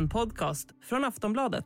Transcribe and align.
En 0.00 0.08
podcast 0.08 0.68
från 0.88 1.04
Aftonbladet. 1.04 1.64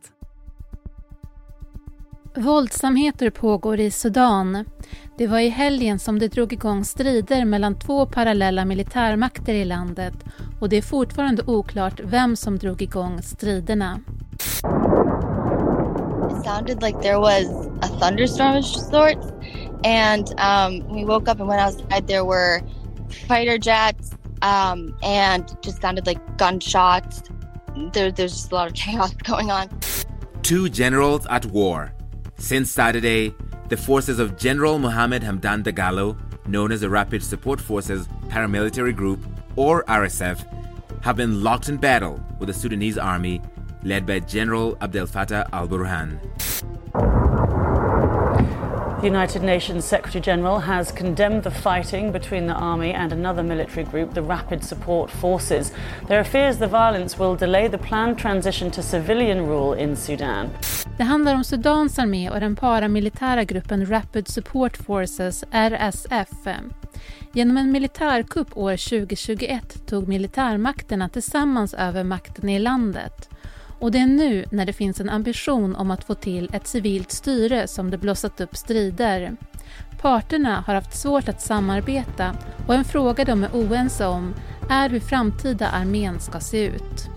Våldsamheter 2.36 3.30
pågår 3.30 3.80
i 3.80 3.90
Sudan. 3.90 4.64
Det 5.18 5.26
var 5.26 5.38
i 5.38 5.48
helgen 5.48 5.98
som 5.98 6.18
det 6.18 6.28
drog 6.28 6.52
igång 6.52 6.84
strider 6.84 7.44
mellan 7.44 7.78
två 7.78 8.06
parallella 8.06 8.64
militärmakter 8.64 9.54
i 9.54 9.64
landet 9.64 10.14
och 10.60 10.68
det 10.68 10.76
är 10.76 10.82
fortfarande 10.82 11.42
oklart 11.46 12.00
vem 12.04 12.36
som 12.36 12.58
drog 12.58 12.82
igång 12.82 13.22
striderna. 13.22 14.00
It 16.30 16.44
sounded 16.44 16.82
like 16.82 16.98
there 17.02 17.18
was 17.18 17.68
a 17.82 17.88
thunderstorm 18.00 18.56
of 18.56 18.64
sorts 18.64 19.26
and 19.84 20.28
um, 20.28 20.96
we 20.96 21.04
woke 21.04 21.30
up 21.32 21.40
and 21.40 21.48
went 21.48 21.62
outside 21.62 22.06
there 22.06 22.24
were 22.24 22.60
fighter 23.28 23.58
jets 23.58 24.12
um, 24.42 24.98
and 25.02 25.44
just 25.62 25.80
sounded 25.82 26.06
like 26.06 26.20
gunshots. 26.38 27.22
There, 27.92 28.12
there's 28.12 28.32
just 28.32 28.52
a 28.52 28.54
lot 28.54 28.68
of 28.68 28.74
chaos 28.74 29.12
going 29.24 29.50
on. 29.50 29.68
Two 30.42 30.68
generals 30.68 31.26
at 31.26 31.46
war. 31.46 31.92
Since 32.36 32.70
Saturday, 32.70 33.34
the 33.68 33.76
forces 33.76 34.18
of 34.18 34.36
General 34.36 34.78
Mohammed 34.78 35.22
Hamdan 35.22 35.64
Dagalo, 35.64 36.16
known 36.46 36.72
as 36.72 36.82
the 36.82 36.90
Rapid 36.90 37.22
Support 37.22 37.60
Forces 37.60 38.06
Paramilitary 38.28 38.94
Group, 38.94 39.24
or 39.56 39.84
RSF, 39.84 40.44
have 41.02 41.16
been 41.16 41.42
locked 41.42 41.68
in 41.68 41.76
battle 41.76 42.20
with 42.38 42.48
the 42.48 42.54
Sudanese 42.54 42.98
army 42.98 43.40
led 43.82 44.06
by 44.06 44.18
General 44.18 44.76
Abdel 44.80 45.06
Fattah 45.06 45.48
al 45.52 45.68
Burhan. 45.68 46.18
The 49.04 49.10
United 49.10 49.42
Nations 49.42 49.84
Secretary 49.84 50.22
General 50.22 50.60
has 50.60 50.90
condemned 50.90 51.42
the 51.42 51.50
fighting 51.50 52.12
between 52.12 52.46
the 52.46 52.54
army 52.54 52.94
and 52.94 53.12
another 53.12 53.42
military 53.42 53.84
group, 53.84 54.14
the 54.14 54.22
Rapid 54.22 54.64
Support 54.64 55.10
Forces. 55.10 55.72
There 56.08 56.18
are 56.20 56.24
fears 56.24 56.58
the 56.58 56.66
violence 56.66 57.18
will 57.18 57.36
delay 57.36 57.68
the 57.68 57.78
planned 57.78 58.18
transition 58.18 58.70
to 58.70 58.82
civilian 58.82 59.46
rule 59.46 59.74
in 59.74 59.96
Sudan. 59.96 60.50
Det 60.96 61.02
handlar 61.02 61.34
om 61.34 61.44
Sudans 61.44 61.98
armé 61.98 62.30
och 62.30 62.40
den 62.40 62.56
paramilitära 62.56 63.44
gruppen 63.44 63.86
Rapid 63.86 64.28
Support 64.28 64.76
Forces, 64.76 65.44
RSF. 65.50 66.48
Genom 67.32 67.56
en 67.56 67.72
militärkupp 67.72 68.56
år 68.56 68.76
2021 68.76 69.86
tog 69.86 70.08
militärmakterna 70.08 71.08
tillsammans 71.08 71.74
över 71.74 72.04
makten 72.04 72.48
i 72.48 72.58
landet. 72.58 73.28
Och 73.84 73.90
det 73.90 73.98
är 73.98 74.06
nu 74.06 74.44
när 74.50 74.66
det 74.66 74.72
finns 74.72 75.00
en 75.00 75.10
ambition 75.10 75.76
om 75.76 75.90
att 75.90 76.04
få 76.04 76.14
till 76.14 76.50
ett 76.52 76.66
civilt 76.66 77.10
styre 77.10 77.66
som 77.66 77.90
det 77.90 77.98
blossat 77.98 78.40
upp 78.40 78.56
strider. 78.56 79.36
Parterna 80.00 80.64
har 80.66 80.74
haft 80.74 80.96
svårt 80.96 81.28
att 81.28 81.42
samarbeta 81.42 82.36
och 82.66 82.74
en 82.74 82.84
fråga 82.84 83.24
de 83.24 83.44
är 83.44 83.50
oense 83.52 84.06
om 84.06 84.34
är 84.70 84.90
hur 84.90 85.00
framtida 85.00 85.68
armén 85.68 86.20
ska 86.20 86.40
se 86.40 86.66
ut. 86.66 87.08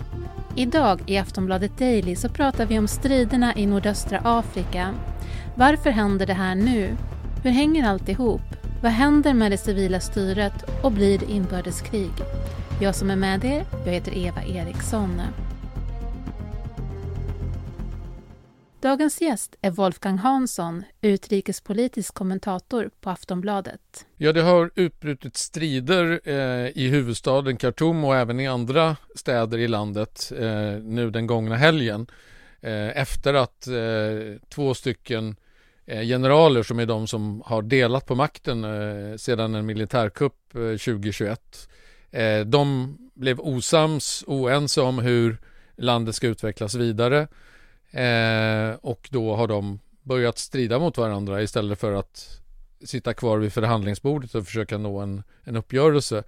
Idag 0.55 1.01
i 1.05 1.17
Aftonbladet 1.17 1.77
Daily 1.77 2.15
så 2.15 2.29
pratar 2.29 2.65
vi 2.65 2.79
om 2.79 2.87
striderna 2.87 3.55
i 3.55 3.65
nordöstra 3.65 4.21
Afrika. 4.23 4.93
Varför 5.55 5.89
händer 5.89 6.25
det 6.25 6.33
här 6.33 6.55
nu? 6.55 6.97
Hur 7.43 7.51
hänger 7.51 7.89
allt 7.89 8.09
ihop? 8.09 8.55
Vad 8.81 8.91
händer 8.91 9.33
med 9.33 9.51
det 9.51 9.57
civila 9.57 9.99
styret 9.99 10.83
och 10.83 10.91
blir 10.91 11.19
det 11.19 11.31
inbördeskrig? 11.31 12.11
Jag 12.81 12.95
som 12.95 13.11
är 13.11 13.15
med 13.15 13.45
er, 13.45 13.65
jag 13.85 13.93
heter 13.93 14.17
Eva 14.17 14.43
Eriksson. 14.43 15.21
Dagens 18.81 19.21
gäst 19.21 19.55
är 19.61 19.71
Wolfgang 19.71 20.17
Hansson, 20.17 20.83
utrikespolitisk 21.01 22.13
kommentator 22.13 22.89
på 23.01 23.09
Aftonbladet. 23.09 24.05
Ja, 24.17 24.33
det 24.33 24.41
har 24.41 24.71
utbrutit 24.75 25.37
strider 25.37 26.21
eh, 26.23 26.77
i 26.77 26.89
huvudstaden 26.91 27.57
Khartoum 27.57 28.03
och 28.03 28.15
även 28.15 28.39
i 28.39 28.47
andra 28.47 28.95
städer 29.15 29.57
i 29.57 29.67
landet 29.67 30.31
eh, 30.39 30.71
nu 30.83 31.09
den 31.09 31.27
gångna 31.27 31.55
helgen 31.55 32.07
eh, 32.61 32.97
efter 32.97 33.33
att 33.33 33.67
eh, 33.67 34.41
två 34.49 34.73
stycken 34.73 35.35
eh, 35.85 36.01
generaler 36.01 36.63
som 36.63 36.79
är 36.79 36.85
de 36.85 37.07
som 37.07 37.41
har 37.45 37.61
delat 37.61 38.05
på 38.05 38.15
makten 38.15 38.63
eh, 38.63 39.17
sedan 39.17 39.55
en 39.55 39.65
militärkupp 39.65 40.55
eh, 40.55 40.61
2021 40.61 41.69
eh, 42.11 42.39
de 42.39 42.97
blev 43.13 43.39
osams, 43.39 44.23
oense 44.27 44.81
om 44.81 44.99
hur 44.99 45.37
landet 45.77 46.15
ska 46.15 46.27
utvecklas 46.27 46.75
vidare 46.75 47.27
Eh, 47.91 48.75
och 48.81 49.09
då 49.11 49.35
har 49.35 49.47
de 49.47 49.79
börjat 50.03 50.37
strida 50.37 50.79
mot 50.79 50.97
varandra 50.97 51.41
istället 51.41 51.79
för 51.79 51.93
att 51.93 52.41
sitta 52.83 53.13
kvar 53.13 53.37
vid 53.37 53.53
förhandlingsbordet 53.53 54.35
och 54.35 54.45
försöka 54.45 54.77
nå 54.77 54.99
en, 54.99 55.23
en 55.43 55.55
uppgörelse. 55.55 56.23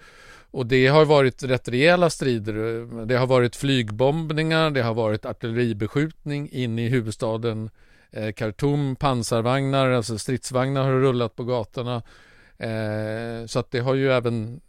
Och 0.52 0.66
det 0.66 0.88
har 0.88 1.06
varit 1.06 1.44
rätt 1.44 1.68
rejäla 1.68 2.10
strider. 2.10 3.06
Det 3.06 3.16
har 3.16 3.28
varit 3.28 3.56
flygbombningar, 3.56 4.72
det 4.72 4.82
har 4.82 4.94
varit 4.94 5.26
artilleribeskjutning 5.26 6.50
in 6.50 6.80
i 6.80 6.88
huvudstaden 6.88 7.70
eh, 8.12 8.32
Khartoum, 8.32 8.96
pansarvagnar, 8.96 9.90
alltså 9.90 10.18
stridsvagnar 10.18 10.84
har 10.84 10.92
rullat 10.92 11.36
på 11.36 11.44
gatorna. 11.44 12.04
Eh, 12.58 13.46
så 13.46 13.60
att 13.60 13.72
det 13.72 13.80
har 13.80 13.96
ju 13.96 14.12
även 14.12 14.62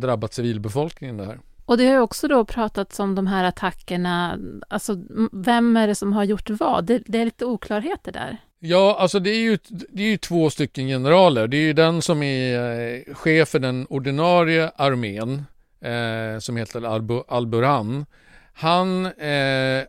drabbat 0.00 0.34
civilbefolkningen 0.34 1.16
det 1.16 1.24
här. 1.24 1.38
Och 1.64 1.78
det 1.78 1.86
har 1.86 1.92
ju 1.92 2.00
också 2.00 2.28
då 2.28 2.44
pratats 2.44 3.00
om 3.00 3.14
de 3.14 3.26
här 3.26 3.44
attackerna, 3.44 4.38
alltså 4.68 4.96
vem 5.32 5.76
är 5.76 5.86
det 5.86 5.94
som 5.94 6.12
har 6.12 6.24
gjort 6.24 6.50
vad? 6.50 6.84
Det, 6.84 7.02
det 7.06 7.20
är 7.20 7.24
lite 7.24 7.44
oklarheter 7.44 8.12
där. 8.12 8.38
Ja, 8.58 8.96
alltså 8.98 9.18
det 9.18 9.30
är, 9.30 9.40
ju, 9.40 9.58
det 9.68 10.02
är 10.02 10.08
ju 10.08 10.16
två 10.16 10.50
stycken 10.50 10.86
generaler. 10.86 11.48
Det 11.48 11.56
är 11.56 11.62
ju 11.62 11.72
den 11.72 12.02
som 12.02 12.22
är 12.22 12.80
eh, 13.08 13.14
chef 13.14 13.48
för 13.48 13.58
den 13.58 13.86
ordinarie 13.90 14.70
armén, 14.76 15.44
eh, 15.80 16.38
som 16.38 16.56
heter 16.56 16.84
Al-Burhan. 17.28 18.06
Han 18.52 19.06
eh, 19.06 19.84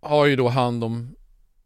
har 0.00 0.26
ju 0.26 0.36
då 0.36 0.48
hand 0.48 0.84
om 0.84 1.16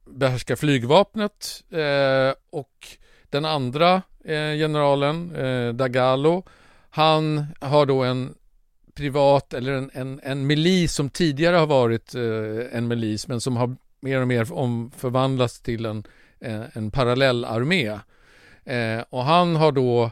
behärskar 0.04 0.56
flygvapnet 0.56 1.62
eh, 1.70 2.34
och 2.50 2.88
den 3.30 3.44
andra 3.44 3.94
eh, 4.24 4.54
generalen, 4.58 5.36
eh, 5.36 5.72
Dagalo, 5.72 6.44
han 6.90 7.46
har 7.60 7.86
då 7.86 8.02
en 8.02 8.34
privat 8.94 9.54
eller 9.54 9.72
en, 9.72 9.90
en, 9.94 10.20
en 10.22 10.46
milis 10.46 10.94
som 10.94 11.10
tidigare 11.10 11.56
har 11.56 11.66
varit 11.66 12.14
eh, 12.14 12.76
en 12.76 12.88
milis 12.88 13.28
men 13.28 13.40
som 13.40 13.56
har 13.56 13.76
mer 14.00 14.20
och 14.20 14.28
mer 14.28 14.52
omförvandlats 14.52 15.60
till 15.60 15.86
en, 15.86 16.04
eh, 16.40 16.62
en 16.72 16.90
parallellarmé. 16.90 17.98
Eh, 18.64 19.04
och 19.10 19.24
han 19.24 19.56
har 19.56 19.72
då 19.72 20.10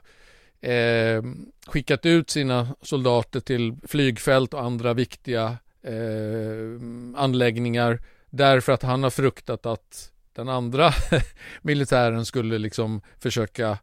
eh, 0.69 1.23
skickat 1.67 2.07
ut 2.07 2.31
sina 2.31 2.69
soldater 2.83 3.41
till 3.41 3.77
flygfält 3.89 4.55
och 4.55 4.63
andra 4.63 4.95
viktiga 4.95 5.57
eh, 5.83 6.81
anläggningar 7.17 8.01
därför 8.31 8.73
att 8.73 8.83
han 8.83 9.03
har 9.03 9.11
fruktat 9.11 9.67
att 9.67 10.13
den 10.33 10.49
andra 10.49 10.93
militären 11.63 12.27
skulle 12.27 12.59
liksom 12.59 13.01
försöka 13.19 13.71
eh, 13.71 13.77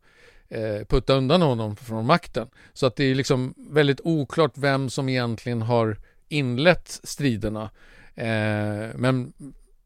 Eh, 0.50 0.86
putta 0.88 1.14
undan 1.14 1.42
honom 1.42 1.76
från 1.76 2.06
makten. 2.06 2.48
Så 2.74 2.86
att 2.86 2.96
det 2.96 3.04
är 3.04 3.16
liksom 3.16 3.54
väldigt 3.58 4.02
oklart 4.04 4.52
vem 4.56 4.90
som 4.90 5.10
egentligen 5.10 5.62
har 5.62 5.98
inlett 6.30 7.00
striderna. 7.04 7.70
Eh, 8.16 8.96
men 8.96 9.34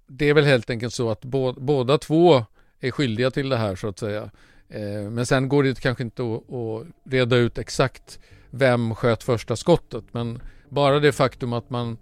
det 0.07 0.29
är 0.29 0.33
väl 0.33 0.45
helt 0.45 0.69
enkelt 0.69 0.93
så 0.93 1.11
att 1.11 1.25
bo, 1.25 1.53
båda 1.53 1.97
två 1.97 2.45
är 2.79 2.91
skyldiga 2.91 3.31
till 3.31 3.49
det 3.49 3.57
här 3.57 3.75
så 3.75 3.87
att 3.87 3.99
säga. 3.99 4.31
Eh, 4.69 5.09
men 5.11 5.25
sen 5.25 5.49
går 5.49 5.63
det 5.63 5.81
kanske 5.81 6.03
inte 6.03 6.23
att, 6.23 6.53
att 6.53 6.87
reda 7.11 7.35
ut 7.35 7.57
exakt 7.57 8.19
vem 8.49 8.95
sköt 8.95 9.23
första 9.23 9.55
skottet. 9.55 10.03
Men 10.11 10.41
bara 10.69 10.99
det 10.99 11.11
faktum 11.11 11.53
att 11.53 11.69
man 11.69 11.97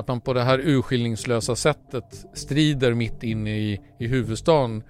att 0.00 0.08
man 0.08 0.20
på 0.20 0.32
det 0.32 0.42
här 0.42 0.58
urskillningslösa 0.58 1.56
sättet 1.56 2.26
strider 2.34 2.94
mitt 2.94 3.22
inne 3.22 3.58
i, 3.58 3.80
i 3.98 4.06
huvudstaden 4.06 4.82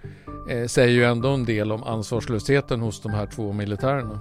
eh, 0.51 0.67
säger 0.67 0.93
ju 0.93 1.05
ändå 1.05 1.29
en 1.29 1.45
del 1.45 1.73
om 1.73 1.83
ansvarslösheten 1.83 2.81
hos 2.81 3.03
de 3.03 3.13
här 3.13 3.27
två 3.27 3.53
militärerna. 3.53 4.21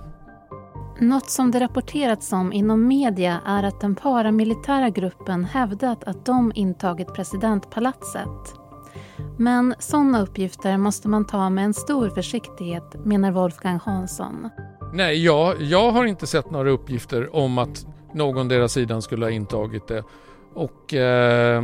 Något 0.99 1.29
som 1.29 1.51
det 1.51 1.59
rapporterats 1.59 2.31
om 2.33 2.53
inom 2.53 2.87
media 2.87 3.41
är 3.45 3.63
att 3.63 3.81
den 3.81 3.95
paramilitära 3.95 4.89
gruppen 4.89 5.45
hävdat 5.45 6.03
att 6.03 6.25
de 6.25 6.51
intagit 6.55 7.13
presidentpalatset. 7.13 8.55
Men 9.37 9.75
sådana 9.79 10.21
uppgifter 10.21 10.77
måste 10.77 11.07
man 11.07 11.25
ta 11.25 11.49
med 11.49 11.65
en 11.65 11.73
stor 11.73 12.09
försiktighet, 12.09 13.05
menar 13.05 13.31
Wolfgang 13.31 13.79
Hansson. 13.79 14.49
Nej, 14.93 15.25
jag, 15.25 15.61
jag 15.61 15.91
har 15.91 16.05
inte 16.05 16.27
sett 16.27 16.51
några 16.51 16.69
uppgifter 16.69 17.35
om 17.35 17.57
att 17.57 17.85
någon 18.13 18.47
deras 18.47 18.73
sidan 18.73 19.01
skulle 19.01 19.25
ha 19.25 19.31
intagit 19.31 19.87
det. 19.87 20.03
Och 20.53 20.93
eh, 20.93 21.63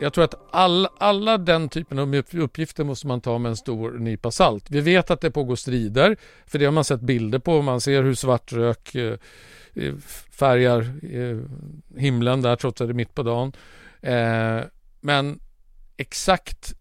jag 0.00 0.12
tror 0.12 0.24
att 0.24 0.34
all, 0.50 0.88
alla 0.98 1.38
den 1.38 1.68
typen 1.68 1.98
av 1.98 2.14
uppgifter 2.32 2.84
måste 2.84 3.06
man 3.06 3.20
ta 3.20 3.38
med 3.38 3.50
en 3.50 3.56
stor 3.56 3.90
nypa 3.90 4.30
salt. 4.30 4.70
Vi 4.70 4.80
vet 4.80 5.10
att 5.10 5.20
det 5.20 5.30
pågår 5.30 5.56
strider, 5.56 6.16
för 6.46 6.58
det 6.58 6.64
har 6.64 6.72
man 6.72 6.84
sett 6.84 7.00
bilder 7.00 7.38
på. 7.38 7.62
Man 7.62 7.80
ser 7.80 8.02
hur 8.02 8.14
svart 8.14 8.52
rök 8.52 8.94
eh, 8.94 9.14
eh 9.74 9.94
färgar 10.30 10.80
eh, 11.02 11.38
himlen 12.00 12.42
där 12.42 12.56
trots 12.56 12.80
att 12.80 12.88
det 12.88 12.92
är 12.92 12.94
mitt 12.94 13.14
på 13.14 13.22
dagen. 13.22 13.52
Eh, 14.00 14.60
men 15.00 15.40
exakt 15.96 16.74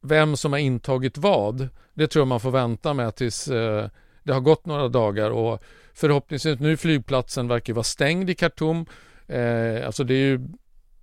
vem 0.00 0.36
som 0.36 0.52
har 0.52 0.60
intagit 0.60 1.18
vad, 1.18 1.68
det 1.94 2.06
tror 2.06 2.20
jag 2.20 2.28
man 2.28 2.40
får 2.40 2.50
vänta 2.50 2.94
med 2.94 3.14
tills 3.14 3.48
eh, 3.48 3.88
det 4.22 4.32
har 4.32 4.40
gått 4.40 4.66
några 4.66 4.88
dagar 4.88 5.30
och 5.30 5.62
förhoppningsvis 5.94 6.58
nu 6.58 6.76
flygplatsen 6.76 7.48
verkar 7.48 7.72
vara 7.72 7.84
stängd 7.84 8.30
i 8.30 8.34
Khartoum 8.34 8.86
Eh, 9.28 9.86
alltså 9.86 10.04
det 10.04 10.14
är 10.14 10.26
ju 10.26 10.40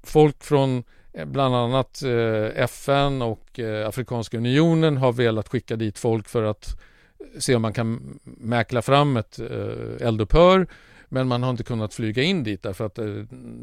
folk 0.04 0.44
från 0.44 0.84
eh, 1.14 1.26
bland 1.26 1.56
annat 1.56 2.04
eh, 2.04 2.64
FN 2.64 3.22
och 3.22 3.60
eh, 3.60 3.88
Afrikanska 3.88 4.38
unionen 4.38 4.98
har 4.98 5.12
velat 5.12 5.48
skicka 5.48 5.76
dit 5.76 5.98
folk 5.98 6.28
för 6.28 6.44
att 6.44 6.68
eh, 7.20 7.40
se 7.40 7.56
om 7.56 7.62
man 7.62 7.74
kan 7.74 8.20
mäkla 8.24 8.82
fram 8.82 9.18
ett 9.18 9.40
eh, 9.40 10.08
eldupphör. 10.08 10.68
Men 11.06 11.28
man 11.28 11.44
har 11.44 11.50
inte 11.50 11.64
kunnat 11.64 11.94
flyga 11.94 12.24
in 12.24 12.44
dit 12.44 12.64
därför 12.64 12.86
att 12.86 12.96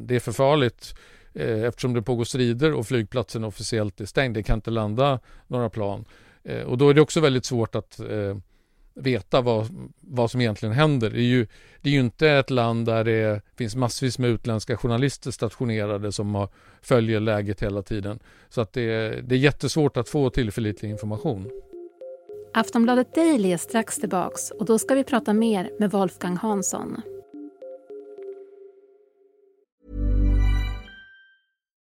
det 0.06 0.14
är 0.16 0.20
för 0.20 0.32
farligt 0.32 0.94
eftersom 1.34 1.94
det 1.94 2.02
pågår 2.02 2.24
strider 2.24 2.74
och 2.74 2.86
flygplatsen 2.86 3.44
officiellt 3.44 4.00
är 4.00 4.04
stängd. 4.04 4.34
Det 4.34 4.42
kan 4.42 4.54
inte 4.58 4.70
landa 4.70 5.20
några 5.46 5.70
plan. 5.70 6.04
Och 6.66 6.78
då 6.78 6.90
är 6.90 6.94
det 6.94 7.00
också 7.00 7.20
väldigt 7.20 7.44
svårt 7.44 7.74
att 7.74 8.00
veta 8.98 9.40
vad, 9.40 9.66
vad 10.00 10.30
som 10.30 10.40
egentligen 10.40 10.74
händer. 10.74 11.10
Det 11.10 11.20
är, 11.20 11.22
ju, 11.22 11.46
det 11.82 11.88
är 11.88 11.92
ju 11.92 12.00
inte 12.00 12.28
ett 12.28 12.50
land 12.50 12.86
där 12.86 13.04
det 13.04 13.40
finns 13.56 13.76
massvis 13.76 14.18
med 14.18 14.30
utländska 14.30 14.76
journalister 14.76 15.30
stationerade 15.30 16.12
som 16.12 16.34
har, 16.34 16.48
följer 16.82 17.20
läget 17.20 17.62
hela 17.62 17.82
tiden. 17.82 18.18
Så 18.48 18.60
att 18.60 18.72
det, 18.72 19.10
det 19.28 19.34
är 19.34 19.38
jättesvårt 19.38 19.96
att 19.96 20.08
få 20.08 20.30
tillförlitlig 20.30 20.90
information. 20.90 21.50
Aftonbladet 22.54 23.14
Daily 23.14 23.52
är 23.52 23.56
strax 23.56 23.96
tillbaks 23.96 24.50
och 24.50 24.64
då 24.64 24.78
ska 24.78 24.94
vi 24.94 25.04
prata 25.04 25.32
mer 25.32 25.70
med 25.78 25.90
Wolfgang 25.90 26.36
Hansson. 26.36 27.02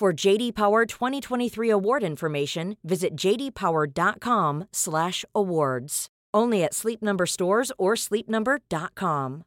For 0.00 0.26
JD 0.26 0.54
Power 0.54 0.86
2023 0.86 1.70
award 1.70 2.04
information, 2.04 2.76
visit 2.82 3.10
jdpower.com/awards. 3.24 6.06
Only 6.36 6.64
at 6.64 6.74
Sleep 6.74 7.02
Number 7.02 7.26
stores 7.26 7.72
or 7.78 7.96
sleepnumber.com. 7.96 9.42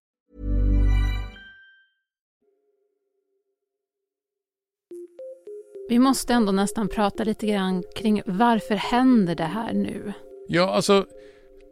Vi 5.89 5.99
måste 5.99 6.33
ändå 6.33 6.51
nästan 6.51 6.87
prata 6.87 7.23
lite 7.23 7.47
grann 7.47 7.83
kring 7.95 8.21
varför 8.25 8.75
händer 8.75 9.35
det 9.35 9.43
här 9.43 9.73
nu? 9.73 10.13
Ja, 10.47 10.69
alltså 10.69 11.05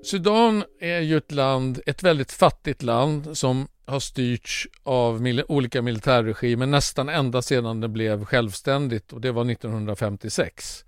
Sudan 0.04 0.64
är 0.80 1.00
ju 1.00 1.18
ett 1.18 1.32
land, 1.32 1.80
ett 1.86 2.04
väldigt 2.04 2.32
fattigt 2.32 2.84
land 2.84 3.38
som 3.38 3.68
har 3.90 4.00
styrts 4.00 4.68
av 4.84 5.22
mil 5.22 5.44
olika 5.48 5.82
militärregimer 5.82 6.66
nästan 6.66 7.10
ända 7.10 7.42
sedan 7.42 7.82
det 7.82 7.88
blev 7.88 8.26
självständigt 8.26 9.14
och 9.14 9.22
det 9.22 9.32
var 9.32 9.52
1956. 9.52 10.86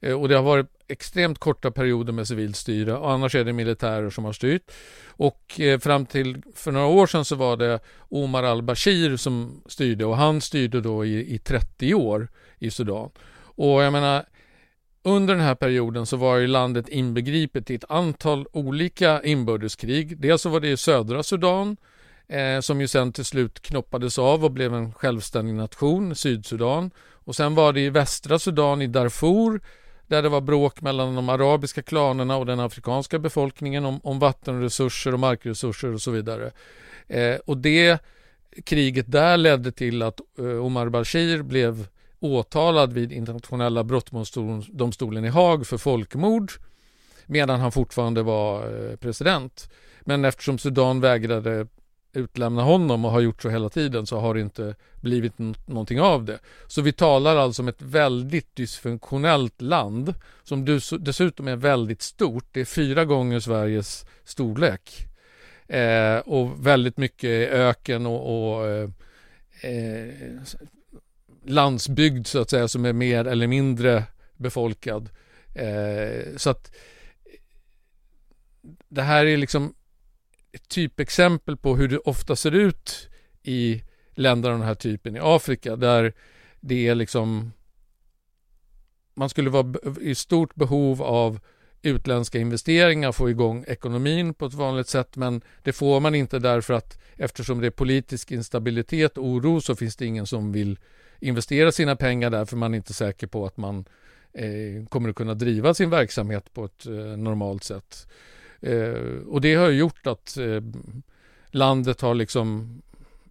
Eh, 0.00 0.20
och 0.20 0.28
det 0.28 0.36
har 0.36 0.42
varit 0.42 0.66
extremt 0.88 1.38
korta 1.38 1.70
perioder 1.70 2.12
med 2.12 2.28
civilt 2.28 2.56
styre 2.56 2.96
och 2.96 3.10
annars 3.10 3.34
är 3.34 3.44
det 3.44 3.52
militärer 3.52 4.10
som 4.10 4.24
har 4.24 4.32
styrt. 4.32 4.72
Och 5.06 5.60
eh, 5.60 5.78
fram 5.78 6.06
till 6.06 6.42
för 6.54 6.72
några 6.72 6.86
år 6.86 7.06
sedan 7.06 7.24
så 7.24 7.36
var 7.36 7.56
det 7.56 7.80
Omar 7.98 8.42
al-Bashir 8.42 9.16
som 9.16 9.62
styrde 9.66 10.04
och 10.04 10.16
han 10.16 10.40
styrde 10.40 10.80
då 10.80 11.04
i, 11.04 11.34
i 11.34 11.38
30 11.38 11.94
år 11.94 12.28
i 12.58 12.70
Sudan. 12.70 13.10
Och 13.54 13.82
jag 13.82 13.92
menar, 13.92 14.24
under 15.02 15.34
den 15.34 15.42
här 15.42 15.54
perioden 15.54 16.06
så 16.06 16.16
var 16.16 16.36
ju 16.36 16.46
landet 16.46 16.88
inbegripet 16.88 17.70
i 17.70 17.74
ett 17.74 17.84
antal 17.88 18.46
olika 18.52 19.22
inbördeskrig. 19.22 20.20
Dels 20.20 20.42
så 20.42 20.48
var 20.48 20.60
det 20.60 20.68
i 20.68 20.76
södra 20.76 21.22
Sudan 21.22 21.76
eh, 22.28 22.60
som 22.60 22.80
ju 22.80 22.88
sen 22.88 23.12
till 23.12 23.24
slut 23.24 23.62
knoppades 23.62 24.18
av 24.18 24.44
och 24.44 24.50
blev 24.50 24.74
en 24.74 24.92
självständig 24.92 25.54
nation, 25.54 26.14
Sydsudan. 26.14 26.90
Och 27.24 27.36
sen 27.36 27.54
var 27.54 27.72
det 27.72 27.80
i 27.80 27.90
västra 27.90 28.38
Sudan, 28.38 28.82
i 28.82 28.86
Darfur, 28.86 29.60
där 30.06 30.22
det 30.22 30.28
var 30.28 30.40
bråk 30.40 30.80
mellan 30.80 31.14
de 31.14 31.28
arabiska 31.28 31.82
klanerna 31.82 32.36
och 32.36 32.46
den 32.46 32.60
afrikanska 32.60 33.18
befolkningen 33.18 33.84
om, 33.84 34.00
om 34.02 34.18
vattenresurser 34.18 35.14
och 35.14 35.20
markresurser 35.20 35.94
och 35.94 36.02
så 36.02 36.10
vidare. 36.10 36.50
Eh, 37.08 37.36
och 37.46 37.56
det 37.56 37.98
kriget 38.64 39.12
där 39.12 39.36
ledde 39.36 39.72
till 39.72 40.02
att 40.02 40.20
eh, 40.38 40.64
Omar 40.64 40.88
Bashir 40.88 41.42
blev 41.42 41.86
åtalad 42.20 42.92
vid 42.92 43.12
internationella 43.12 43.84
brottmålsdomstolen 43.84 45.24
i 45.24 45.28
Haag 45.28 45.66
för 45.66 45.78
folkmord 45.78 46.52
medan 47.26 47.60
han 47.60 47.72
fortfarande 47.72 48.22
var 48.22 48.90
eh, 48.90 48.96
president. 48.96 49.70
Men 50.00 50.24
eftersom 50.24 50.58
Sudan 50.58 51.00
vägrade 51.00 51.66
utlämna 52.12 52.62
honom 52.62 53.04
och 53.04 53.10
har 53.10 53.20
gjort 53.20 53.42
så 53.42 53.48
hela 53.48 53.68
tiden 53.68 54.06
så 54.06 54.20
har 54.20 54.34
det 54.34 54.40
inte 54.40 54.74
blivit 55.00 55.38
någonting 55.66 56.00
av 56.00 56.24
det. 56.24 56.38
Så 56.66 56.82
vi 56.82 56.92
talar 56.92 57.36
alltså 57.36 57.62
om 57.62 57.68
ett 57.68 57.82
väldigt 57.82 58.56
dysfunktionellt 58.56 59.62
land 59.62 60.14
som 60.42 60.64
dessutom 61.00 61.48
är 61.48 61.56
väldigt 61.56 62.02
stort. 62.02 62.44
Det 62.52 62.60
är 62.60 62.64
fyra 62.64 63.04
gånger 63.04 63.40
Sveriges 63.40 64.06
storlek. 64.24 65.06
Eh, 65.66 66.16
och 66.16 66.66
väldigt 66.66 66.96
mycket 66.96 67.50
öken 67.50 68.06
och, 68.06 68.54
och 68.56 68.68
eh, 68.68 68.90
eh, 69.62 70.08
landsbygd 71.44 72.26
så 72.26 72.40
att 72.40 72.50
säga 72.50 72.68
som 72.68 72.84
är 72.84 72.92
mer 72.92 73.24
eller 73.24 73.46
mindre 73.46 74.04
befolkad. 74.36 75.08
Eh, 75.54 76.36
så 76.36 76.50
att 76.50 76.74
eh, 77.24 77.40
det 78.88 79.02
här 79.02 79.26
är 79.26 79.36
liksom 79.36 79.74
ett 80.52 80.68
typexempel 80.68 81.56
på 81.56 81.76
hur 81.76 81.88
det 81.88 81.98
ofta 81.98 82.36
ser 82.36 82.52
ut 82.52 83.08
i 83.42 83.82
länder 84.14 84.50
av 84.50 84.58
den 84.58 84.66
här 84.66 84.74
typen 84.74 85.16
i 85.16 85.20
Afrika 85.22 85.76
där 85.76 86.12
det 86.60 86.88
är 86.88 86.94
liksom 86.94 87.52
man 89.14 89.28
skulle 89.28 89.50
vara 89.50 89.74
i 90.00 90.14
stort 90.14 90.54
behov 90.54 91.02
av 91.02 91.40
utländska 91.82 92.38
investeringar, 92.38 93.12
få 93.12 93.30
igång 93.30 93.64
ekonomin 93.68 94.34
på 94.34 94.46
ett 94.46 94.54
vanligt 94.54 94.88
sätt 94.88 95.16
men 95.16 95.42
det 95.62 95.72
får 95.72 96.00
man 96.00 96.14
inte 96.14 96.38
därför 96.38 96.74
att 96.74 96.98
eftersom 97.16 97.60
det 97.60 97.66
är 97.66 97.70
politisk 97.70 98.30
instabilitet 98.30 99.18
och 99.18 99.26
oro 99.26 99.60
så 99.60 99.76
finns 99.76 99.96
det 99.96 100.06
ingen 100.06 100.26
som 100.26 100.52
vill 100.52 100.78
investera 101.20 101.72
sina 101.72 101.96
pengar 101.96 102.30
där 102.30 102.44
för 102.44 102.56
man 102.56 102.74
är 102.74 102.76
inte 102.76 102.94
säker 102.94 103.26
på 103.26 103.46
att 103.46 103.56
man 103.56 103.84
eh, 104.32 104.86
kommer 104.88 105.08
att 105.08 105.16
kunna 105.16 105.34
driva 105.34 105.74
sin 105.74 105.90
verksamhet 105.90 106.52
på 106.54 106.64
ett 106.64 106.86
eh, 106.86 106.92
normalt 106.94 107.64
sätt. 107.64 108.06
Eh, 108.62 109.26
och 109.28 109.40
det 109.40 109.54
har 109.54 109.70
gjort 109.70 110.06
att 110.06 110.36
eh, 110.36 110.62
landet 111.50 112.00
har 112.00 112.14
liksom 112.14 112.78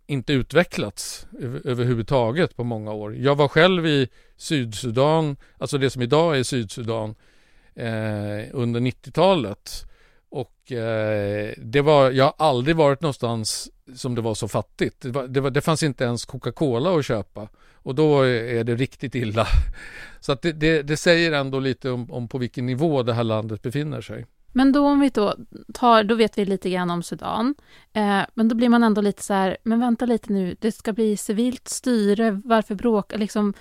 inte 0.08 0.34
utvecklats 0.34 1.28
överhuvudtaget 1.64 2.56
på 2.56 2.64
många 2.64 2.92
år. 2.94 3.16
Jag 3.16 3.36
var 3.36 3.48
själv 3.48 3.88
i 3.88 4.10
Sydsudan, 4.38 5.38
alltså 5.58 5.78
det 5.78 5.90
som 5.90 6.02
idag 6.02 6.40
är 6.40 6.44
Sydsudan, 6.44 7.16
eh, 7.76 8.48
under 8.52 8.80
90-talet. 8.80 9.86
Och 10.30 10.72
eh, 10.72 11.54
det 11.58 11.82
var, 11.82 12.12
jag 12.12 12.26
har 12.26 12.34
aldrig 12.38 12.76
varit 12.76 13.02
någonstans 13.02 13.70
som 13.96 14.16
det 14.16 14.22
var 14.22 14.34
så 14.34 14.48
fattigt. 14.48 15.02
Det, 15.02 15.10
var, 15.10 15.28
det, 15.28 15.42
var, 15.42 15.50
det 15.50 15.62
fanns 15.62 15.84
inte 15.84 16.04
ens 16.04 16.26
Coca-Cola 16.26 17.00
att 17.00 17.06
köpa. 17.06 17.48
Och 17.84 17.96
då 17.96 18.22
är 18.22 18.64
det 18.64 18.76
riktigt 18.76 19.16
illa. 19.16 19.48
Så 20.20 20.32
att 20.32 20.42
det, 20.42 20.52
det, 20.52 20.82
det 20.82 20.98
säger 20.98 21.32
ändå 21.32 21.60
lite 21.60 21.90
om, 21.90 22.12
om 22.12 22.28
på 22.28 22.38
vilken 22.38 22.66
nivå 22.66 23.04
det 23.04 23.14
här 23.14 23.24
landet 23.24 23.62
befinner 23.62 24.02
sig. 24.02 24.26
Men 24.51 24.72
då 24.72 24.88
om 24.88 25.00
vi 25.00 25.10
då 25.10 25.36
tar, 25.74 26.03
då 26.03 26.15
vet 26.15 26.38
vi 26.38 26.46
lite 26.46 26.70
grann 26.70 26.89
om 26.89 27.03
Sudan. 27.03 27.55
Eh, 27.93 28.22
men 28.34 28.48
då 28.48 28.55
blir 28.55 28.70
man 28.70 28.84
ändå 28.84 29.01
lite 29.01 29.24
så 29.24 29.34
här, 29.34 29.58
men 29.63 29.79
vänta 29.79 30.05
lite 30.05 30.34
nu, 30.34 30.55
det 30.60 30.72
ska 30.72 30.93
bli 30.93 31.17
civilt 31.17 31.67
styre, 31.67 32.41
varför 32.46 32.75
bråka, 32.75 33.17
liksom, 33.17 33.53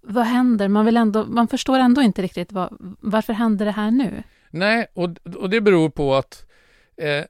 vad 0.00 0.24
händer? 0.24 0.68
Man, 0.68 0.84
vill 0.84 0.96
ändå, 0.96 1.24
man 1.24 1.48
förstår 1.48 1.78
ändå 1.78 2.02
inte 2.02 2.22
riktigt 2.22 2.52
vad, 2.52 2.76
varför 3.00 3.32
händer 3.32 3.66
det 3.66 3.72
här 3.72 3.90
nu? 3.90 4.22
Nej, 4.50 4.86
och, 4.94 5.10
och 5.36 5.50
det 5.50 5.60
beror 5.60 5.90
på 5.90 6.14
att 6.14 6.46
eh, 6.96 7.24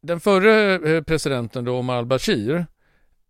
den 0.00 0.20
förre 0.20 0.74
eh, 0.96 1.02
presidenten 1.02 1.64
då, 1.64 1.78
Omar 1.78 1.96
al-Bashir, 1.96 2.66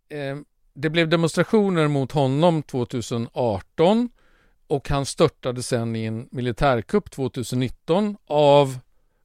eh, 0.09 0.37
det 0.73 0.89
blev 0.89 1.09
demonstrationer 1.09 1.87
mot 1.87 2.11
honom 2.11 2.63
2018 2.63 4.09
och 4.67 4.89
han 4.89 5.05
störtade 5.05 5.63
sen 5.63 5.95
i 5.95 6.05
en 6.05 6.27
militärkupp 6.31 7.11
2019 7.11 8.17
av 8.25 8.79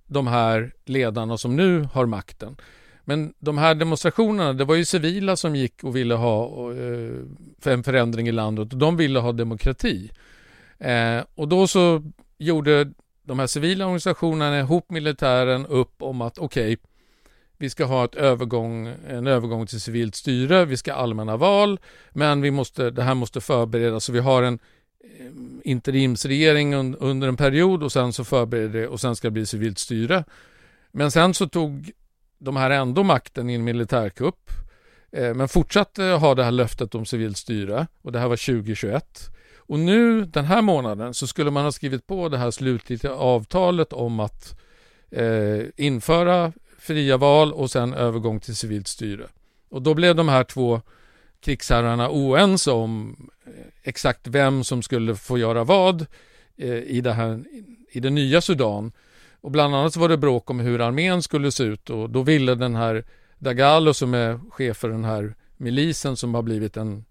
de 0.06 0.26
här 0.26 0.72
ledarna 0.84 1.38
som 1.38 1.56
nu 1.56 1.88
har 1.92 2.06
makten. 2.06 2.56
Men 3.04 3.34
de 3.38 3.58
här 3.58 3.74
demonstrationerna, 3.74 4.52
det 4.52 4.64
var 4.64 4.74
ju 4.74 4.84
civila 4.84 5.36
som 5.36 5.56
gick 5.56 5.84
och 5.84 5.96
ville 5.96 6.14
ha 6.14 6.72
eh, 6.72 7.72
en 7.72 7.84
förändring 7.84 8.28
i 8.28 8.32
landet 8.32 8.72
och 8.72 8.78
de 8.78 8.96
ville 8.96 9.18
ha 9.18 9.32
demokrati. 9.32 10.10
Eh, 10.78 11.20
och 11.34 11.48
då 11.48 11.66
så 11.66 12.02
gjorde 12.38 12.92
de 13.22 13.38
här 13.38 13.46
civila 13.46 13.84
organisationerna 13.84 14.58
ihop 14.58 14.90
militären 14.90 15.66
upp 15.66 16.02
om 16.02 16.20
att 16.20 16.38
okej, 16.38 16.72
okay, 16.72 16.76
vi 17.58 17.70
ska 17.70 17.84
ha 17.84 18.04
ett 18.04 18.14
övergång, 18.14 18.86
en 19.08 19.26
övergång 19.26 19.66
till 19.66 19.80
civilt 19.80 20.14
styre, 20.14 20.64
vi 20.64 20.76
ska 20.76 20.92
ha 20.92 21.00
allmänna 21.00 21.36
val, 21.36 21.80
men 22.10 22.40
vi 22.40 22.50
måste, 22.50 22.90
det 22.90 23.02
här 23.02 23.14
måste 23.14 23.40
förberedas 23.40 24.04
så 24.04 24.12
vi 24.12 24.20
har 24.20 24.42
en 24.42 24.58
Eh, 25.20 25.26
interimsregering 25.64 26.74
under 26.74 27.28
en 27.28 27.36
period 27.36 27.82
och 27.82 27.92
sen 27.92 28.12
så 28.12 28.24
förbereder 28.24 28.80
det 28.80 28.88
och 28.88 29.00
sen 29.00 29.16
ska 29.16 29.26
det 29.26 29.32
bli 29.32 29.46
civilt 29.46 29.78
styre. 29.78 30.24
Men 30.92 31.10
sen 31.10 31.34
så 31.34 31.48
tog 31.48 31.90
de 32.38 32.56
här 32.56 32.70
ändå 32.70 33.02
makten 33.02 33.50
i 33.50 33.54
en 33.54 33.64
militärkupp 33.64 34.50
eh, 35.12 35.34
men 35.34 35.48
fortsatte 35.48 36.02
ha 36.02 36.34
det 36.34 36.44
här 36.44 36.50
löftet 36.50 36.94
om 36.94 37.06
civilt 37.06 37.36
styre 37.36 37.86
och 38.02 38.12
det 38.12 38.18
här 38.18 38.28
var 38.28 38.36
2021. 38.36 39.30
Och 39.56 39.78
nu 39.78 40.24
den 40.24 40.44
här 40.44 40.62
månaden 40.62 41.14
så 41.14 41.26
skulle 41.26 41.50
man 41.50 41.64
ha 41.64 41.72
skrivit 41.72 42.06
på 42.06 42.28
det 42.28 42.38
här 42.38 42.50
slutliga 42.50 43.12
avtalet 43.12 43.92
om 43.92 44.20
att 44.20 44.58
eh, 45.10 45.60
införa 45.76 46.52
fria 46.78 47.16
val 47.16 47.52
och 47.52 47.70
sen 47.70 47.94
övergång 47.94 48.40
till 48.40 48.56
civilt 48.56 48.88
styre. 48.88 49.26
Och 49.68 49.82
då 49.82 49.94
blev 49.94 50.14
de 50.14 50.28
här 50.28 50.44
två 50.44 50.82
krigsherrarna 51.46 52.10
oense 52.10 52.70
om 52.70 53.16
eh, 53.46 53.52
exakt 53.82 54.26
vem 54.26 54.64
som 54.64 54.82
skulle 54.82 55.14
få 55.14 55.38
göra 55.38 55.64
vad 55.64 56.06
eh, 56.56 56.78
i 56.78 57.00
det, 57.00 57.12
här, 57.12 57.44
i 57.92 58.00
det 58.00 58.10
nya 58.10 58.40
Sudan. 58.40 58.92
Och 59.40 59.50
bland 59.50 59.74
annat 59.74 59.96
var 59.96 60.08
det 60.08 60.16
bråk 60.16 60.50
om 60.50 60.60
hur 60.60 60.80
armén 60.80 61.22
skulle 61.22 61.52
se 61.52 61.64
ut 61.64 61.90
och 61.90 62.10
då 62.10 62.22
ville 62.22 62.54
den 62.54 62.74
här 62.74 63.04
Dagalo 63.38 63.94
som 63.94 64.14
är 64.14 64.40
chef 64.50 64.76
för 64.76 64.88
den 64.88 65.04
här 65.04 65.34
milisen 65.56 66.16
som 66.16 66.34
har 66.34 66.42
blivit 66.42 66.76
en, 66.76 67.04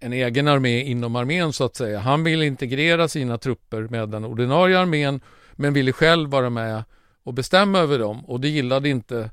en 0.00 0.12
egen 0.12 0.48
armé 0.48 0.82
inom 0.82 1.16
armén 1.16 1.52
så 1.52 1.64
att 1.64 1.76
säga. 1.76 1.98
Han 1.98 2.24
ville 2.24 2.46
integrera 2.46 3.08
sina 3.08 3.38
trupper 3.38 3.82
med 3.82 4.08
den 4.08 4.24
ordinarie 4.24 4.78
armén 4.78 5.20
men 5.52 5.72
ville 5.72 5.92
själv 5.92 6.30
vara 6.30 6.50
med 6.50 6.84
och 7.22 7.34
bestämma 7.34 7.78
över 7.78 7.98
dem 7.98 8.24
och 8.24 8.40
det 8.40 8.48
gillade 8.48 8.88
inte 8.88 9.30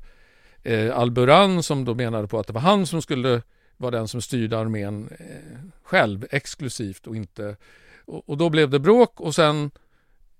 eh, 0.62 0.98
Al-Buran 0.98 1.62
som 1.62 1.84
då 1.84 1.94
menade 1.94 2.28
på 2.28 2.38
att 2.38 2.46
det 2.46 2.52
var 2.52 2.60
han 2.60 2.86
som 2.86 3.02
skulle 3.02 3.42
var 3.76 3.90
den 3.90 4.08
som 4.08 4.22
styrde 4.22 4.58
armén 4.58 5.08
eh, 5.18 5.58
själv 5.82 6.26
exklusivt 6.30 7.06
och 7.06 7.16
inte 7.16 7.56
och, 8.04 8.28
och, 8.28 8.36
då 8.36 8.50
blev 8.50 8.70
det 8.70 8.78
bråk 8.78 9.20
och 9.20 9.34
sen 9.34 9.70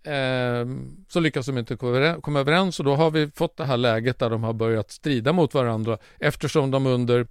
eh, 0.03 0.67
så 1.09 1.21
lyckas 1.21 1.47
de 1.47 1.59
inte 1.59 1.77
komma 2.21 2.41
överens 2.41 2.79
och 2.79 2.85
då 2.85 2.95
har 2.95 3.11
vi 3.11 3.31
fått 3.31 3.57
det 3.57 3.65
här 3.65 3.77
läget 3.77 4.19
där 4.19 4.31
de 4.31 4.45
har 4.45 4.53
börjat 4.53 4.91
strida 4.91 5.33
mot 5.33 5.55
varandra 5.55 5.99
eftersom 6.19 6.71
de 6.71 6.87
under 6.87 7.27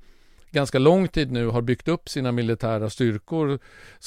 ganska 0.52 0.80
lång 0.80 1.08
tid 1.08 1.32
nu 1.32 1.48
har 1.48 1.62
byggt 1.62 1.88
upp 1.88 2.10
sina 2.10 2.32
militära 2.32 2.90
styrkor, 2.90 3.60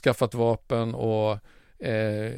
skaffat 0.03 0.35
vapen 0.35 0.95
och 0.95 1.39
eh, 1.87 2.33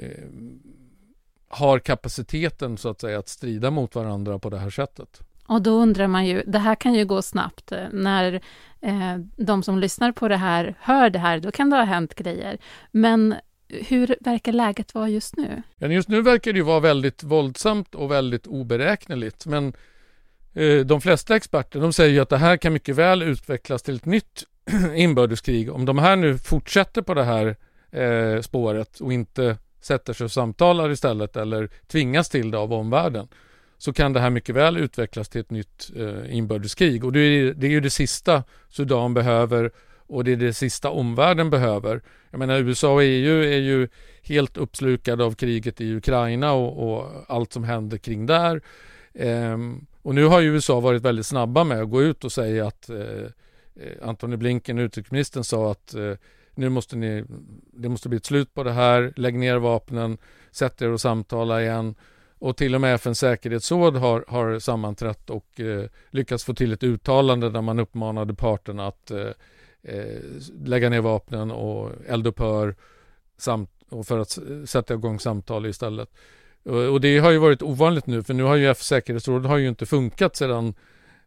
har 1.49 1.79
kapaciteten 1.79 2.77
så 2.77 2.89
att 2.89 3.01
säga 3.01 3.19
att 3.19 3.29
strida 3.29 3.71
mot 3.71 3.95
varandra 3.95 4.39
på 4.39 4.51
det 4.51 4.59
här 4.59 4.71
sättet. 4.71 5.23
Och 5.51 5.63
då 5.63 5.71
undrar 5.71 6.07
man 6.07 6.27
ju, 6.27 6.43
det 6.47 6.59
här 6.59 6.75
kan 6.75 6.95
ju 6.95 7.05
gå 7.05 7.23
snabbt. 7.23 7.73
När 7.93 8.33
eh, 8.81 9.17
de 9.37 9.63
som 9.63 9.79
lyssnar 9.79 10.13
på 10.13 10.29
det 10.29 10.37
här 10.37 10.75
hör 10.81 11.11
det 11.11 11.19
här, 11.19 11.41
då 11.41 11.51
kan 11.51 11.71
det 11.71 11.77
ha 11.77 11.85
hänt 11.85 12.15
grejer. 12.15 12.59
Men 12.91 13.35
hur 13.69 14.17
verkar 14.21 14.53
läget 14.53 14.95
vara 14.95 15.09
just 15.09 15.37
nu? 15.37 15.63
Ja, 15.77 15.89
just 15.89 16.09
nu 16.09 16.23
verkar 16.23 16.53
det 16.53 16.59
ju 16.59 16.65
vara 16.65 16.81
väldigt 16.81 17.23
våldsamt 17.23 17.95
och 17.95 18.11
väldigt 18.11 18.47
oberäkneligt. 18.47 19.47
Men 19.47 19.73
eh, 20.55 20.79
de 20.79 21.01
flesta 21.01 21.37
experter 21.37 21.81
de 21.81 21.93
säger 21.93 22.13
ju 22.13 22.21
att 22.21 22.29
det 22.29 22.39
här 22.39 22.57
kan 22.57 22.73
mycket 22.73 22.97
väl 22.97 23.23
utvecklas 23.23 23.83
till 23.83 23.97
ett 23.97 24.07
nytt 24.07 24.45
inbördeskrig. 24.95 25.73
Om 25.73 25.85
de 25.85 25.99
här 25.99 26.17
nu 26.17 26.39
fortsätter 26.39 27.03
på 27.03 27.15
det 27.15 27.25
här 27.25 27.57
eh, 27.91 28.41
spåret 28.41 29.01
och 29.01 29.13
inte 29.13 29.57
sätter 29.81 30.13
sig 30.13 30.25
och 30.25 30.33
samtalar 30.33 30.91
istället 30.91 31.37
eller 31.37 31.71
tvingas 31.87 32.29
till 32.29 32.51
det 32.51 32.59
av 32.59 32.73
omvärlden 32.73 33.29
så 33.81 33.93
kan 33.93 34.13
det 34.13 34.21
här 34.21 34.31
mycket 34.31 34.55
väl 34.55 34.77
utvecklas 34.77 35.29
till 35.29 35.41
ett 35.41 35.51
nytt 35.51 35.91
eh, 35.97 36.37
inbördeskrig. 36.37 37.05
Och 37.05 37.13
det 37.13 37.21
är, 37.21 37.55
det 37.55 37.67
är 37.67 37.71
ju 37.71 37.81
det 37.81 37.91
sista 37.91 38.45
Sudan 38.69 39.15
behöver 39.15 39.71
och 40.07 40.25
det 40.25 40.33
är 40.33 40.37
det 40.37 40.55
sista 40.55 40.91
omvärlden 40.91 41.51
behöver. 41.51 42.03
Jag 42.31 42.39
menar 42.39 42.59
USA 42.59 42.95
och 42.95 43.03
EU 43.03 43.43
är 43.43 43.59
ju 43.59 43.89
helt 44.23 44.57
uppslukade 44.57 45.25
av 45.25 45.35
kriget 45.35 45.81
i 45.81 45.95
Ukraina 45.95 46.53
och, 46.53 46.93
och 46.93 47.25
allt 47.29 47.53
som 47.53 47.65
händer 47.65 47.99
kring 47.99 48.27
där. 48.27 48.63
Ehm, 49.15 49.87
och 50.03 50.15
nu 50.15 50.25
har 50.25 50.41
ju 50.41 50.55
USA 50.55 50.81
varit 50.81 51.03
väldigt 51.03 51.27
snabba 51.27 51.65
med 51.65 51.83
att 51.83 51.91
gå 51.91 52.03
ut 52.03 52.25
och 52.25 52.33
säga 52.33 52.67
att 52.67 52.91
eh, 52.91 52.97
eh 52.97 53.29
Antony 54.03 54.37
Blinken, 54.37 54.79
utrikesministern, 54.79 55.45
sa 55.45 55.71
att 55.71 55.95
eh, 55.95 56.13
nu 56.55 56.69
måste 56.69 56.97
ni, 56.97 57.25
det 57.73 57.89
måste 57.89 58.09
bli 58.09 58.17
ett 58.17 58.27
slut 58.27 58.55
på 58.55 58.63
det 58.63 58.73
här, 58.73 59.13
lägg 59.17 59.39
ner 59.39 59.57
vapnen, 59.57 60.19
sätt 60.51 60.83
er 60.83 60.89
och 60.89 61.01
samtala 61.01 61.63
igen. 61.63 61.95
Och 62.41 62.57
till 62.57 62.75
och 62.75 62.81
med 62.81 62.95
FNs 62.95 63.19
säkerhetsråd 63.19 63.97
har, 63.97 64.25
har 64.29 64.59
sammanträtt 64.59 65.31
och 65.31 65.61
eh, 65.61 65.85
lyckats 66.11 66.45
få 66.45 66.55
till 66.55 66.73
ett 66.73 66.83
uttalande 66.83 67.51
där 67.51 67.63
man 67.63 67.79
uppmanade 67.79 68.35
parterna 68.35 68.87
att 68.87 69.11
eh, 69.11 69.29
eh 69.83 70.21
lägga 70.65 70.89
ner 70.89 71.01
vapnen 71.01 71.51
och 71.51 71.91
eldupphör 72.09 72.75
samt, 73.37 73.71
och 73.89 74.07
för 74.07 74.19
att 74.19 74.39
sätta 74.65 74.95
igång 74.95 75.21
samtal 75.21 75.67
istället. 75.67 76.11
Och, 76.63 76.77
och 76.77 77.01
det 77.01 77.19
har 77.19 77.31
ju 77.31 77.39
varit 77.39 77.63
ovanligt 77.63 78.07
nu 78.07 78.23
för 78.23 78.35
nu 78.35 78.43
har 78.43 78.57
ju 78.57 78.67
FNs 78.67 78.87
säkerhetsråd 78.87 79.47
har 79.47 79.57
ju 79.57 79.69
inte 79.69 79.87
funkat 79.87 80.37
sedan 80.37 80.75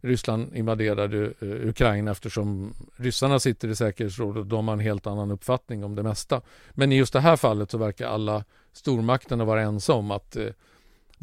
Ryssland 0.01 0.55
invaderade 0.55 1.23
eh, 1.23 1.67
Ukraina 1.69 2.11
eftersom 2.11 2.73
ryssarna 2.95 3.39
sitter 3.39 3.67
i 3.67 3.75
säkerhetsrådet 3.75 4.39
och 4.39 4.47
de 4.47 4.67
har 4.67 4.73
en 4.73 4.79
helt 4.79 5.07
annan 5.07 5.31
uppfattning 5.31 5.83
om 5.83 5.95
det 5.95 6.03
mesta. 6.03 6.41
Men 6.71 6.91
i 6.91 6.95
just 6.95 7.13
det 7.13 7.19
här 7.19 7.35
fallet 7.35 7.71
så 7.71 7.77
verkar 7.77 8.07
alla 8.07 8.43
stormakterna 8.71 9.45
vara 9.45 9.61
ensamma 9.61 9.99
om 9.99 10.11
att 10.11 10.35
eh, 10.35 10.47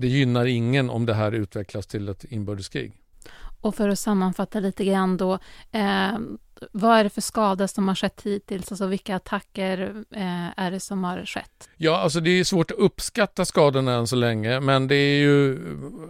det 0.00 0.08
gynnar 0.08 0.46
ingen 0.46 0.90
om 0.90 1.06
det 1.06 1.14
här 1.14 1.32
utvecklas 1.32 1.86
till 1.86 2.08
ett 2.08 2.24
inbördeskrig. 2.24 2.92
Och 3.60 3.74
för 3.74 3.88
att 3.88 3.98
sammanfatta 3.98 4.60
lite 4.60 4.84
grann 4.84 5.16
då, 5.16 5.38
eh, 5.72 6.18
vad 6.72 6.98
är 6.98 7.04
det 7.04 7.10
för 7.10 7.20
skada 7.20 7.68
som 7.68 7.88
har 7.88 7.94
skett 7.94 8.20
hittills? 8.24 8.72
Alltså 8.72 8.86
vilka 8.86 9.16
attacker 9.16 10.04
eh, 10.10 10.58
är 10.58 10.70
det 10.70 10.80
som 10.80 11.04
har 11.04 11.24
skett? 11.24 11.68
Ja, 11.76 11.96
alltså 11.96 12.20
det 12.20 12.30
är 12.30 12.44
svårt 12.44 12.70
att 12.70 12.76
uppskatta 12.76 13.44
skadorna 13.44 13.94
än 13.94 14.06
så 14.06 14.16
länge, 14.16 14.60
men 14.60 14.88
det 14.88 14.94
är 14.94 15.18
ju, 15.18 15.58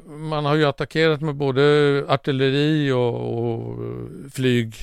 man 0.07 0.45
har 0.45 0.55
ju 0.55 0.65
attackerat 0.65 1.21
med 1.21 1.35
både 1.35 2.05
artilleri 2.09 2.93
och, 2.93 3.39
och 3.39 3.79
flyg 4.33 4.75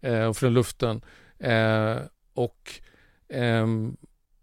eh, 0.00 0.24
och 0.24 0.36
från 0.36 0.54
luften. 0.54 1.00
Eh, 1.38 1.96
och 2.34 2.80
ehm, 3.28 3.96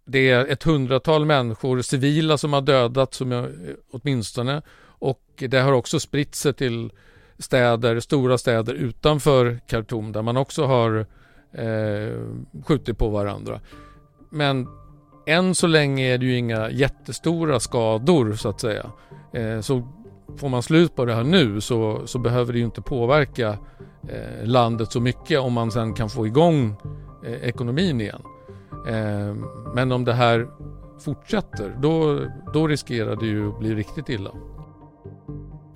det 0.08 0.30
är 0.30 0.46
ett 0.46 0.64
hundratal 0.64 1.26
människor, 1.26 1.82
civila, 1.82 2.38
som 2.38 2.54
har 2.54 2.62
dödats 2.62 3.18
som 3.18 3.32
eh, 3.32 3.46
åtminstone. 3.92 4.62
Och 4.86 5.24
det 5.38 5.60
har 5.60 5.72
också 5.72 6.00
spritt 6.00 6.36
sig 6.36 6.54
till 6.54 6.92
städer, 7.40 8.00
stora 8.00 8.38
städer 8.38 8.74
utanför 8.74 9.60
Khartoum 9.68 10.12
där 10.12 10.22
man 10.22 10.38
också 10.38 10.66
har 10.66 11.06
eh, 11.52 12.22
skjutit 12.66 12.98
på 12.98 13.10
varandra. 13.10 13.62
Men 14.30 14.68
än 15.26 15.56
så 15.56 15.68
länge 15.68 16.14
är 16.14 16.18
det 16.18 16.26
ju 16.26 16.38
inga 16.38 16.70
jättestora 16.70 17.60
skador 17.60 18.34
så 18.34 18.50
att 18.50 18.62
säga. 18.62 18.92
Eh, 19.34 19.62
så 19.62 19.88
får 20.38 20.50
man 20.50 20.64
slut 20.64 20.96
på 20.96 21.06
det 21.06 21.14
här 21.14 21.24
nu 21.24 21.62
så, 21.62 22.08
så 22.08 22.20
behöver 22.20 22.54
det 22.54 22.60
ju 22.60 22.66
inte 22.66 22.82
påverka 22.82 23.58
eh, 24.10 24.46
landet 24.46 24.92
så 24.92 25.00
mycket 25.00 25.40
om 25.40 25.54
man 25.54 25.72
sen 25.72 25.94
kan 25.94 26.10
få 26.10 26.28
igång 26.28 26.76
eh, 27.26 27.34
ekonomin 27.34 28.02
igen. 28.02 28.22
Eh, 28.88 29.36
men 29.74 29.92
om 29.92 30.06
det 30.06 30.14
här 30.14 30.48
fortsätter 31.00 31.78
då, 31.82 32.26
då 32.54 32.68
riskerar 32.68 33.16
det 33.16 33.26
ju 33.26 33.50
att 33.50 33.60
bli 33.60 33.76
riktigt 33.76 34.10
illa. 34.10 34.32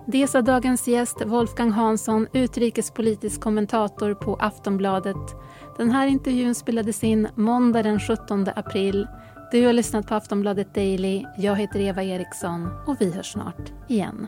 Det 0.08 0.27
sa 0.27 0.41
dagens 0.41 0.88
gäst 0.88 1.22
Wolfgang 1.25 1.72
Hansson, 1.72 2.27
utrikespolitisk 2.34 3.41
kommentator 3.41 4.13
på 4.13 4.36
Aftonbladet. 4.36 5.36
Den 5.77 5.91
här 5.91 6.08
intervjun 6.08 6.55
spelades 6.55 7.03
in 7.03 7.27
måndag 7.36 7.84
den 7.84 8.00
17 8.00 8.48
april. 8.55 9.08
Du 9.51 9.65
har 9.65 9.74
lyssnat 9.74 10.08
på 10.08 10.15
Aftonbladet 10.15 10.75
Daily. 10.75 11.25
Jag 11.38 11.55
heter 11.55 11.79
Eva 11.79 12.03
Eriksson 12.03 12.70
och 12.88 12.96
vi 13.00 13.12
hörs 13.12 13.31
snart 13.31 13.72
igen. 13.88 14.27